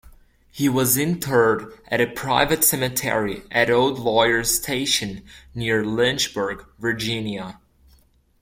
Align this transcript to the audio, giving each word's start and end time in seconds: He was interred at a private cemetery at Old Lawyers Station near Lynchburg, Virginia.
He 0.49 0.67
was 0.67 0.97
interred 0.97 1.79
at 1.89 2.01
a 2.01 2.07
private 2.07 2.63
cemetery 2.63 3.43
at 3.51 3.69
Old 3.69 3.99
Lawyers 3.99 4.49
Station 4.49 5.21
near 5.53 5.85
Lynchburg, 5.85 6.65
Virginia. 6.79 7.59